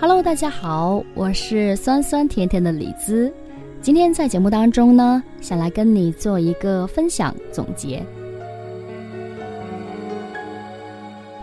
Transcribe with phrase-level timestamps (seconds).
[0.00, 3.32] Hello，大家好，我是酸酸甜甜的李子。
[3.82, 8.00] 今天在节目当中呢，想来跟你做一个分享总结。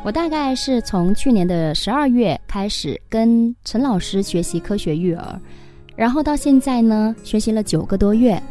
[0.06, 5.38] 我大概是从去年的十二月开始跟陈老师学习科学育儿，
[5.94, 8.42] 然后到现在呢，学习了九个多月，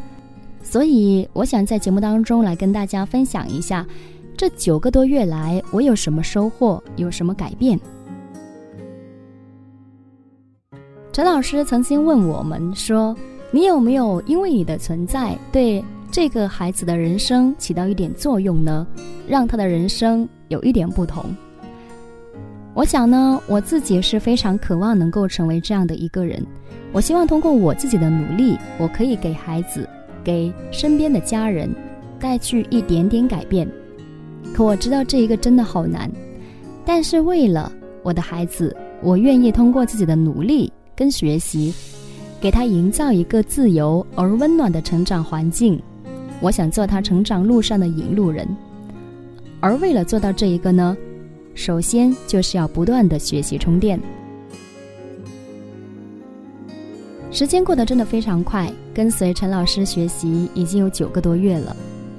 [0.63, 3.87] 所以我想在节目当中来跟大家分享一下，
[4.37, 7.81] 这九个多月来我有什么收获，有什么改变。
[11.15, 13.17] 陈老师曾经问我们说
[13.53, 18.85] ：“你有没有因为你的存在对这个孩子的人生起到一点作用呢？
[19.29, 21.25] 让他的人生有一点不同？”
[22.75, 26.45] 我想呢，我自己是非常渴望能够成为这样的一个人。
[26.91, 29.89] 我希望通过我自己的努力，我可以给孩子、
[30.25, 31.73] 给身边的家人
[32.19, 33.71] 带去一点点改变。
[34.53, 36.11] 可我知道这一个真的好难，
[36.85, 37.71] 但是为了
[38.03, 40.73] 我的孩子，我愿意通过自己的努力。
[40.97, 41.73] 跟学习，
[42.41, 45.81] 给他营造一个自由而温暖的成长环境。
[46.41, 48.47] 我想做他成长路上的引路人。
[49.61, 50.97] 而为了做到这一个呢，
[51.55, 53.99] 首先就是要不断的学习充电。
[57.31, 61.75] 时间过得真的非常快，跟随陈老师学习已经有九个多月了。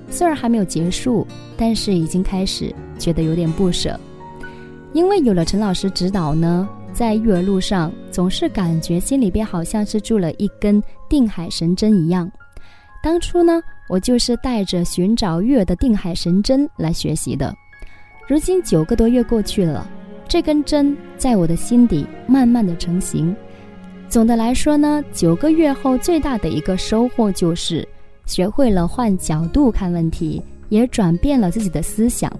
[0.10, 4.00] 虽然还没有结束，但是已经开始觉得有点不舍，
[4.92, 6.68] 因为有了陈老师指导呢。
[6.96, 12.32] 在育儿路上，总是感觉心里边好像是住了一根定海神针一样。
[13.04, 17.54] 当初呢，我就是带着寻找育儿的定海神针来学习的。
[18.30, 19.86] 如今九个多月过去了，
[20.26, 23.36] 这根针在我的心底慢慢的成型。
[24.08, 27.86] 总的来说呢，九个月后最大的一个收获就是
[28.26, 32.32] 学会了换角度看问题，也转变了自己的思想。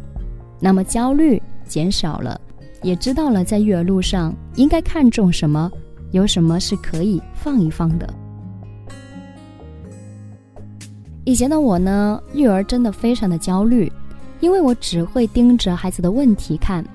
[0.62, 2.40] 那么焦虑减少了。
[2.86, 5.72] 也知道了，在育儿路上应该看重什么，
[6.12, 8.08] 有什么是可以放一放的。
[11.24, 13.92] 以前的我呢，育儿真的非常的焦虑，
[14.40, 16.86] 因为我只会盯着孩子的问题看。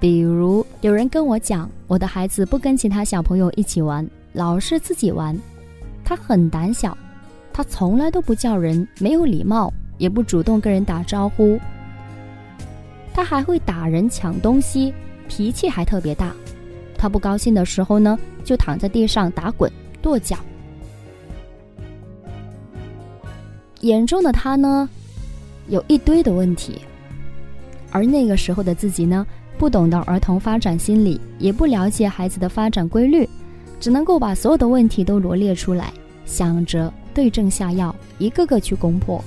[0.00, 5.38] 比如有人跟我讲，我的孩子不跟其他小朋友一起玩，老是自己玩，
[6.02, 6.96] 他很胆小，
[7.52, 11.60] 他从来都不叫人，没有礼貌，也不主动跟人打招呼，
[13.12, 14.94] 他还会打人、抢东西。
[15.28, 16.34] 脾气还特别大，
[16.96, 19.70] 他不高兴的时候呢，就躺在地上打滚
[20.02, 20.36] 跺脚。
[23.82, 24.88] 眼中的他呢，
[25.68, 26.80] 有一堆的问题，
[27.92, 29.24] 而那个时候的自己呢，
[29.56, 33.28] 不懂得儿童发展心理，也不了解孩子的发展规律，
[33.78, 35.92] 只能够把所有的问题都罗列出来，
[36.24, 39.22] 想着对症下药，一个个去攻破，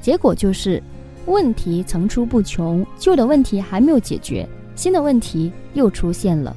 [0.00, 0.82] 结果就是
[1.26, 4.48] 问题层出不穷，旧的问题还没有解决。
[4.74, 6.54] 新的问题又出现了，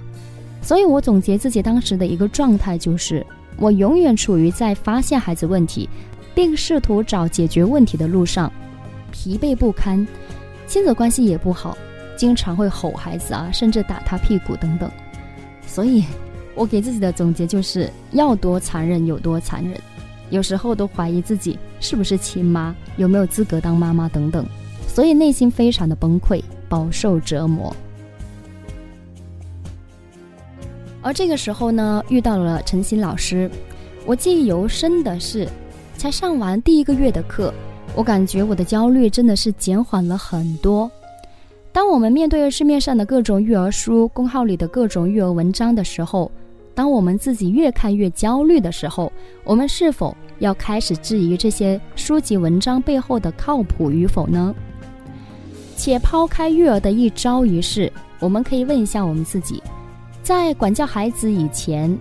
[0.61, 3.25] 所以我总结自己当时的一个状态就是：
[3.57, 5.89] 我永远处于在发现孩子问题，
[6.35, 8.51] 并试图找解决问题的路上，
[9.11, 10.05] 疲惫不堪，
[10.65, 11.77] 亲子关系也不好，
[12.15, 14.89] 经常会吼孩子啊，甚至打他屁股等等。
[15.65, 16.03] 所以，
[16.55, 19.79] 我给自己的总结就是要多残忍有多残忍，
[20.29, 24.45] 有时候都怀疑自己是不是亲妈，有没有资格当妈妈等等，
[24.87, 27.75] 所以内心非常的崩溃，饱受折磨。
[31.01, 33.49] 而这个时候呢，遇到了陈鑫老师。
[34.05, 35.47] 我记忆犹深的是，
[35.97, 37.53] 才上完第一个月的课，
[37.95, 40.89] 我感觉我的焦虑真的是减缓了很多。
[41.71, 46.31] 当我们面对市面上的各种育儿书、公号里的各种育儿文章的时候，
[46.73, 49.11] 当我们自己越看越焦虑的时候，
[49.43, 54.55] 我们是否要开始质疑这些书籍文章背后的靠谱与否呢？
[55.75, 59.61] 且抛开育儿的一招一式，我们可以问一下我们自己。
[60.27, 61.97] 在管教孩子以前，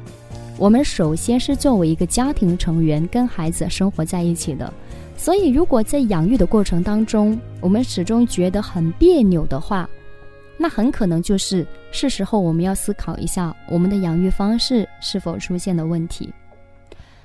[0.58, 4.74] 我们首先是作为一个家庭成员跟孩子生活在一起的，
[5.16, 9.88] 所以如果在养育的过程当中，我们始终觉得很别扭的话，
[10.58, 16.28] 那很可能就是是时候我们要思考一下我们的养育方式是否出现了问题。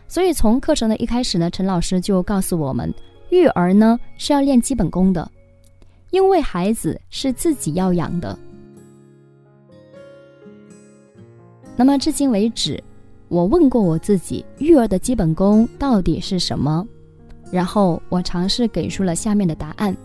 [0.07, 2.93] 所以从课程的一开始呢，陈老师就告诉我们，
[3.31, 5.27] 育儿呢是要练基本功的，
[6.11, 8.37] 因为孩子是自己要养的。
[11.81, 12.79] 那么至今为止，
[13.27, 16.85] 我问过我自己，育儿的基本功到底是什么？
[17.51, 19.97] 然后我尝试给出了下面的答案。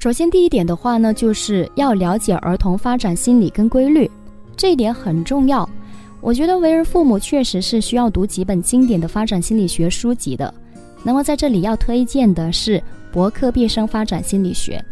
[0.00, 4.10] 首先，第一点的话呢，就是要了解儿童发展心理跟规律，
[4.56, 5.68] 这一点很重要。
[6.20, 10.52] 我觉得为人父母确实是需要读几本经典的发展心理学书籍的。
[11.04, 12.78] 那么在这里要推荐的是
[13.12, 14.84] 《博客毕生发展心理学》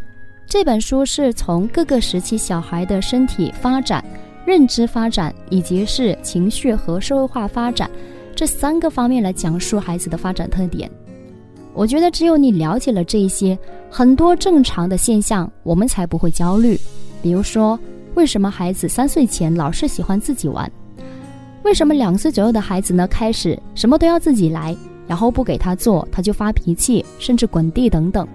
[0.46, 4.04] 这本书，是从各个时期小孩的身体发展。
[4.44, 7.90] 认知发展以及是情绪和社会化发展
[8.34, 10.90] 这三个方面来讲述孩子的发展特点。
[11.72, 13.56] 我觉得只有你了解了这些
[13.88, 16.78] 很多正常的现象，我们才不会焦虑。
[17.22, 17.78] 比如说，
[18.14, 20.70] 为什么孩子三岁前老是喜欢自己玩？
[21.62, 24.76] 为什么两岁左右的孩子呢开始什么都要自己来，
[25.06, 28.26] 然后不给他做他就发脾气，甚至滚地等等？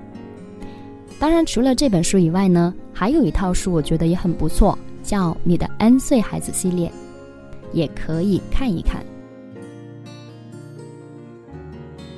[1.20, 6.88] 当然，除了这本书以外呢，还有一套书我觉得也很不错，叫《你的 N 岁孩子系列》，
[7.72, 9.06] 也可以看一看。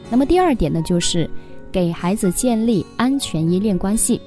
[0.09, 1.29] 那么第二点呢，就是
[1.71, 4.21] 给孩子建立安全依恋关系。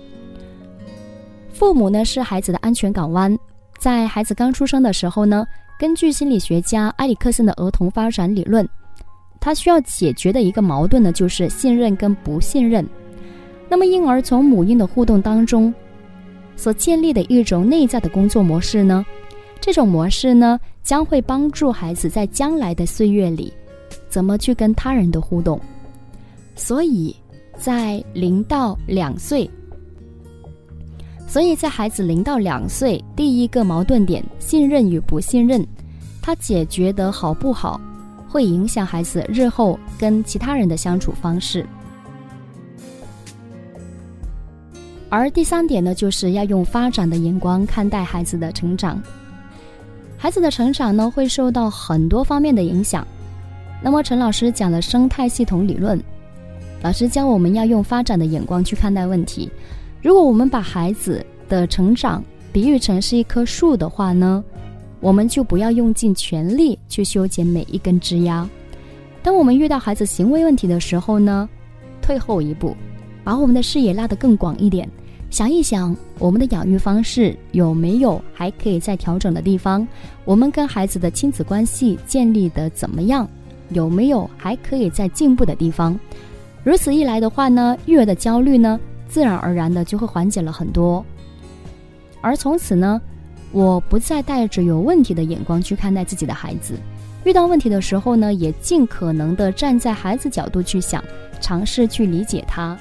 [1.51, 3.37] 父母呢是孩子的安全港湾，
[3.79, 5.47] 在孩子刚出生的时候呢，
[5.79, 8.69] 根据心理学家埃里克森的儿童发展理论，
[9.41, 12.87] 他需要解决的一个矛盾呢，就是信任跟不信任。
[13.69, 15.73] 那么婴儿从母婴的互动当中
[16.61, 19.03] 所建立的一种内在的工作模式呢，
[19.63, 23.51] 这种模式呢，将会帮助孩子在将来的岁月里。
[24.11, 25.59] 怎么去跟他人的互动？
[26.55, 27.17] 所以，
[27.57, 29.49] 在零到两岁，
[31.27, 35.67] 所以在孩子零到两岁，第一个矛盾点信任与不信任，
[36.21, 37.81] 他解决得好不好，
[38.29, 41.67] 会影响孩子日后跟其他人的相处方式。
[45.11, 49.03] 而第三点呢，就是要用发展的眼光看待孩子的成长。
[50.17, 53.07] 孩子的成长呢，会受到很多方面的影响。
[53.83, 56.01] 那么陈老师讲了生态系统理论，
[56.81, 59.51] 老师教我们要用发展的眼光去看待问题。
[60.01, 62.23] 如果我们把孩子的成长
[62.53, 64.45] 比喻成是一棵树的话呢，
[65.01, 68.49] 我们就不要用尽全力去修剪每一根枝丫。
[69.23, 71.49] 当我们遇到孩子行为问题的时候呢，
[72.01, 72.77] 退后一步，
[73.25, 74.89] 把我们的视野拉得更广一点，
[75.31, 79.87] 想一想我们的养育方式有没有还可以再调整的地方，
[80.25, 83.29] 我们跟孩子的亲子关系建立的怎么样？
[83.71, 85.99] 有没有还可以再进步的地方？
[86.65, 88.79] 如此一来的话呢，育儿的焦虑呢，
[89.09, 91.05] 自然而然的就会缓解了很多。
[92.21, 93.01] 而从此呢，
[93.53, 96.75] 我不再带着有问题的眼光去看待自己的孩子，
[97.23, 101.03] 遇到问题的时候呢，也尽可能的站在孩子角度去想，
[101.41, 102.77] 尝试去理解他。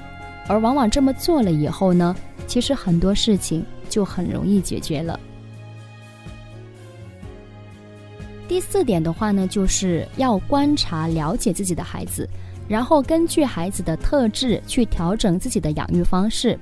[0.50, 2.16] 而往往这么做了以后呢，
[2.48, 5.18] 其实很多事情就很容易解决了。
[8.48, 12.28] 第四点的话呢，就是要观察了解自己的孩子，
[12.68, 16.58] 然后根据孩子的特质去调整自己的养育方式。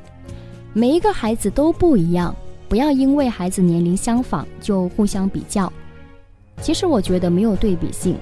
[0.73, 2.35] 每一个孩子都不一样，
[2.67, 5.71] 不要因为孩子年龄相仿就互相比较。
[6.61, 8.17] 其实我觉得没有对比性，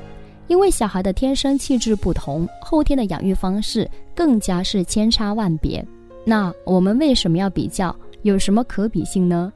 [0.48, 5.86] 因为小孩的天生气质不同，后天的养育方式更加是千差万别。
[6.24, 7.96] 那我们为什么要比较？
[8.22, 9.54] 有什么可比性呢？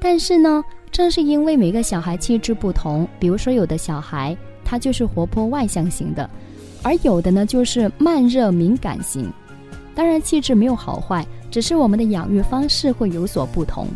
[0.00, 0.64] 但是呢？
[0.90, 6.30] 正是因为每个小孩气质不同，比如说有的小孩他就是活泼外向型的，
[6.82, 9.28] 而有的呢就是慢热敏感型。
[9.94, 13.88] 当然气质没有好坏，只是我们的养育方式会有所不同。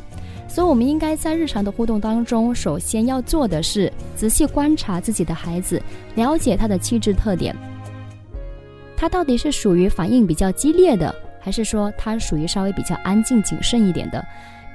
[0.49, 5.81] 所以，我们应该在日常的互动当中，首先要做的是仔细观察自己的孩子，
[6.15, 7.55] 了解他的气质特点。
[8.97, 14.25] 他到底是属于反应比较激烈的，还是说他属于稍微比较安静谨慎一点的？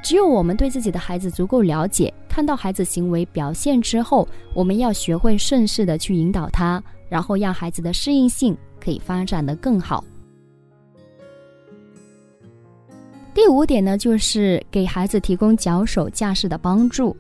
[0.02, 10.04] 只有我们对自己的孩子足够了解，看到孩子行为表现之后，我们要学会顺势的去引导他，然后让孩子的适应性可以发展的更好。
[13.34, 17.16] 第五点呢，就是给孩子提供脚手架式的帮助，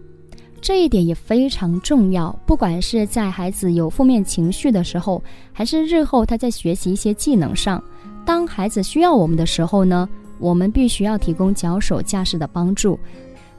[0.62, 2.32] 这一点也非常重要。
[2.46, 7.84] 不管是在孩子有负面情绪的时候，还是日后他在学习一些技能上，
[8.24, 10.08] 当孩子需要我们的时候呢？
[10.39, 13.00] 我们必须要提供脚手架式的帮助，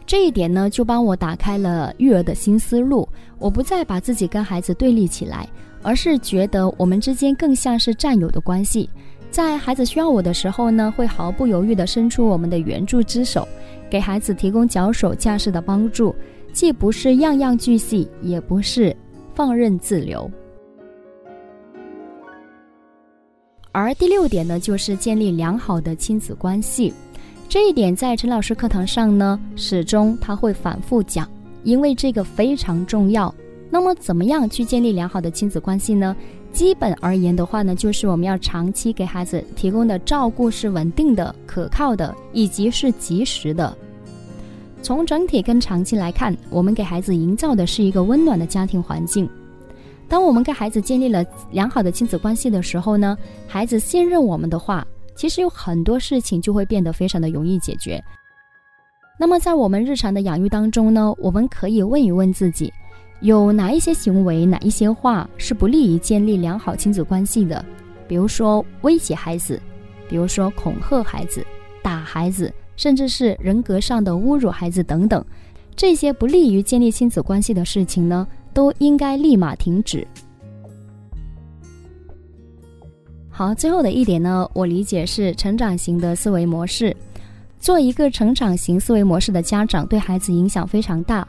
[0.05, 3.09] 这一点呢，就帮我打开了育儿的新思路。
[3.39, 5.49] 我不再把自己跟孩子对立起来，
[5.83, 8.89] 而是觉得我们之间更像是战友的关系。
[9.35, 13.49] 在孩子需要我的时候呢，会毫不犹豫地伸出我们的援助之手，
[13.91, 16.15] 给孩子提供脚手架式的帮助，
[16.53, 18.97] 既不是样样俱细，也不是
[19.35, 20.31] 放任自流。
[23.73, 26.95] 而第六点呢，就是建立良好的亲子关系。
[27.49, 31.29] 这一点在陈老师课堂上呢，始终他会反复讲，
[31.65, 33.35] 因为这个非常重要。
[33.69, 36.15] 那么，怎么样去建立良好的亲子关系呢？
[36.55, 43.77] 基本而言的话呢，就是我们要长期给孩子提供的照顾是稳定的、可靠的，以及是及时的。
[44.81, 49.29] 从整体跟长期来看，我们给孩子营造的是一个温暖的家庭环境。
[50.09, 53.19] 当我们跟孩子建立了良好的亲子关系的时候呢，
[53.49, 58.01] 孩子信任我们的话，其实有很多事情就会变得非常的容易解决。
[59.19, 62.73] 那么在我们日常的养育当中呢，我们可以问一问自己，
[63.25, 67.65] 有哪一些行为、哪一些话是不利于建立良好亲子关系的？
[68.07, 69.59] 比如说威胁孩子，
[70.07, 71.43] 比如说恐吓孩子、
[71.83, 75.25] 打孩子，甚至是人格上的侮辱孩子等等，
[75.75, 80.07] 这些不利于建立亲子关系的事情呢，都应该立马停止。
[83.31, 86.95] 好，最后的一点呢，我理解是成长型的思维模式。
[87.59, 91.27] 做一个成长型思维模式的家长，对孩子影响非常大。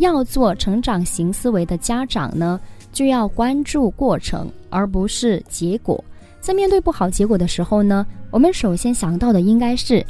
[0.00, 2.58] 要做成长型思维的家长呢，
[2.92, 6.02] 就要关注过程，而不是结果。
[6.40, 10.04] 在面对不好结果的时候呢，我们首先想到的应该是：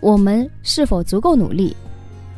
[0.00, 1.74] 我们是否足够努力，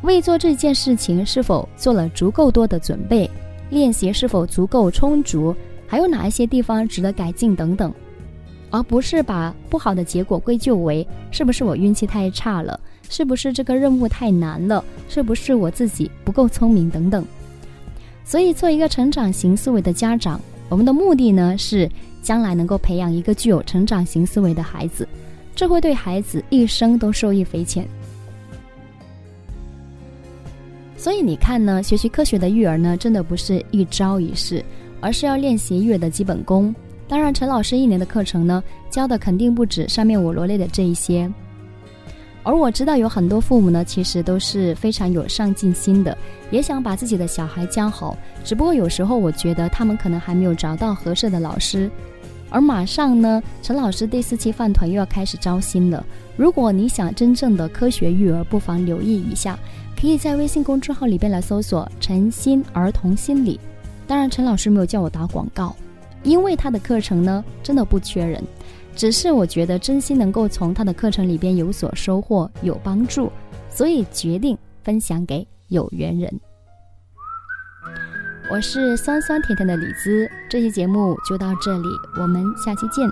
[0.03, 3.29] 为做这件事情是否做了足够多的准备，
[3.69, 5.55] 练习是否足够充足，
[5.87, 7.93] 还有哪一些地方值得改进等等。
[8.69, 12.79] 而不是把不好的结果归咎为是不是我运气太差了，
[13.11, 17.25] 是不是这个任务太难了，是不是我自己不够聪明等等。
[18.23, 20.39] 所以，做一个成长型思维的家长，
[20.69, 21.89] 我们的目的呢是
[22.21, 25.05] 将来能够培养一个具有成长型思维的孩子，
[25.53, 27.85] 这会对孩子一生都受益匪浅。
[30.95, 34.63] 所以你看呢，学习科学的育儿呢，真的不是一朝一夕，
[35.01, 36.73] 而是要练习育儿的基本功。
[37.09, 41.29] 当然，陈老师一年的课程呢，教的肯定不止上面我罗列的这一些。
[42.43, 46.17] 而我知道有很多父母呢，其实都是非常有上进心的，
[46.49, 48.17] 也想把自己的小孩教好。
[48.43, 51.89] 只不过有时候我觉得他们可能还没有找到合适的老师。
[52.49, 56.03] 而马上呢，陈老师第四期饭团又要开始招新了。
[56.35, 59.57] 如果你想真正的科学育儿，不妨留意一下，
[59.99, 63.59] 可以在微信公众号里边来搜索“陈心儿童心理”。
[64.05, 65.75] 当然，陈老师没有叫我打广告。
[66.23, 68.43] 因为他的课程呢，真的不缺人，
[68.95, 73.31] 只是我觉得真心能够从他的课程里边有所收获、有帮助，
[73.69, 76.31] 所以决定分享给有缘人。
[78.51, 81.87] 我是酸酸甜甜的李子，这期节目就到这里，
[82.19, 83.09] 我们下期见。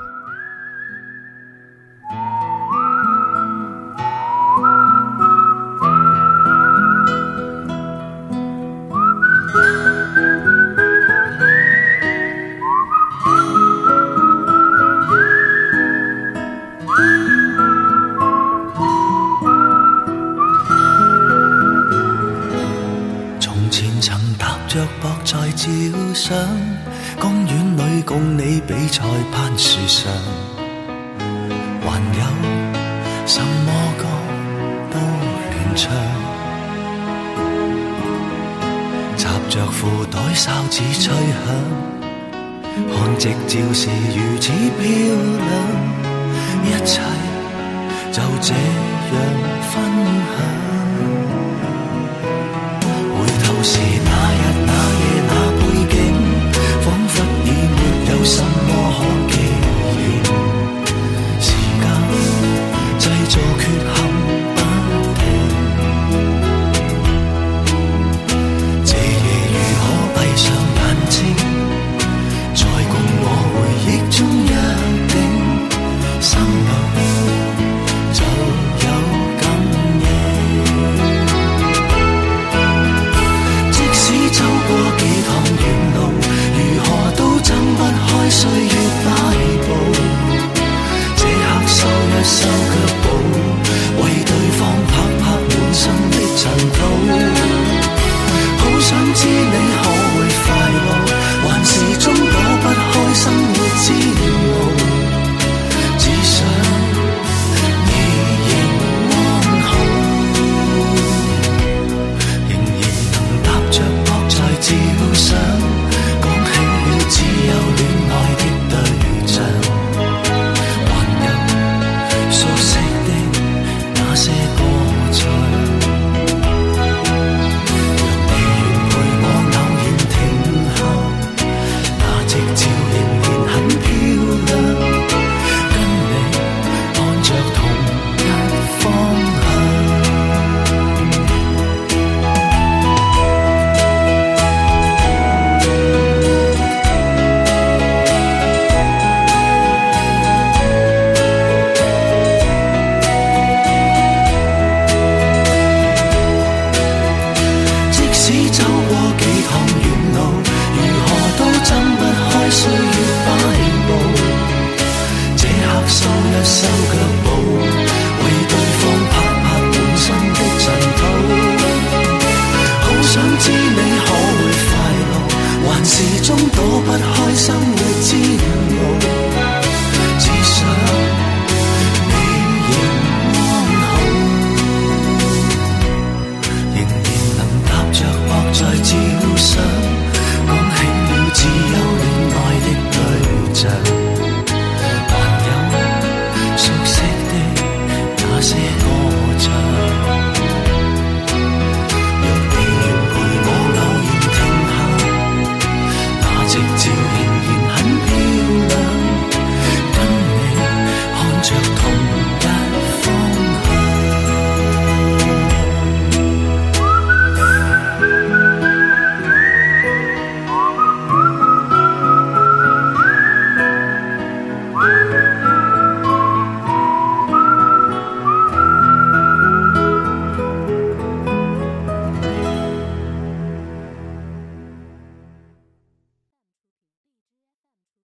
[26.14, 26.36] 想
[27.20, 30.12] 公园里共你比赛攀树上
[31.82, 32.22] 还有
[33.28, 34.04] 什么歌
[34.92, 35.92] 都乱唱
[39.18, 41.90] 插着裤袋哨子吹响
[42.92, 44.84] 看夕照时如此漂
[45.46, 45.50] 亮
[46.66, 47.02] 一切
[48.12, 48.60] 就这样
[49.72, 49.72] 分
[50.26, 50.70] 享。
[53.16, 53.99] 回头时